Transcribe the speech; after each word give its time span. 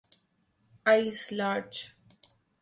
Eyes 0.83 1.31
large. 1.31 1.93